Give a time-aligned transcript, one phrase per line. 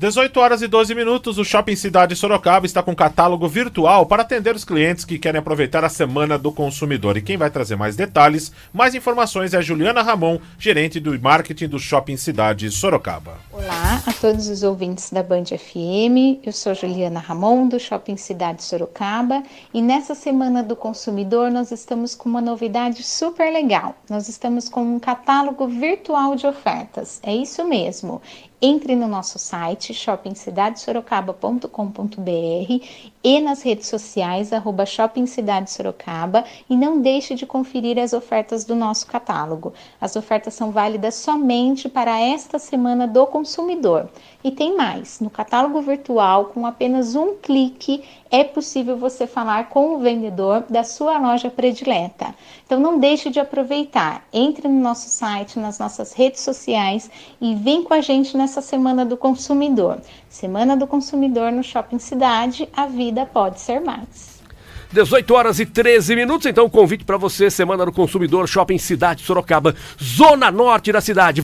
[0.00, 4.54] 18 horas e 12 minutos, o Shopping Cidade Sorocaba está com catálogo virtual para atender
[4.54, 7.16] os clientes que querem aproveitar a Semana do Consumidor.
[7.16, 11.66] E quem vai trazer mais detalhes, mais informações é a Juliana Ramon, gerente do marketing
[11.66, 13.38] do Shopping Cidade Sorocaba.
[13.50, 18.62] Olá a todos os ouvintes da Band FM, eu sou Juliana Ramon, do Shopping Cidade
[18.62, 19.42] Sorocaba,
[19.74, 23.96] e nessa Semana do Consumidor nós estamos com uma novidade super legal.
[24.08, 28.22] Nós estamos com um catálogo virtual de ofertas, é isso mesmo.
[28.60, 32.84] Entre no nosso site shoppingcidadesorocaba.com.br
[33.22, 34.84] e nas redes sociais arroba
[35.66, 39.72] Sorocaba e não deixe de conferir as ofertas do nosso catálogo.
[40.00, 44.08] As ofertas são válidas somente para esta semana do consumidor.
[44.42, 49.94] E tem mais, no catálogo virtual, com apenas um clique, é possível você falar com
[49.94, 52.34] o vendedor da sua loja predileta.
[52.64, 54.26] Então não deixe de aproveitar.
[54.32, 57.10] Entre no nosso site, nas nossas redes sociais
[57.40, 59.16] e vem com a gente nessa semana do
[59.78, 60.00] consumidor.
[60.28, 64.38] Semana do consumidor no Shopping Cidade, a vida pode ser mais.
[64.90, 69.74] 18 horas e 13 minutos, então convite para você, Semana do Consumidor, Shopping Cidade Sorocaba,
[70.02, 71.36] zona norte da cidade.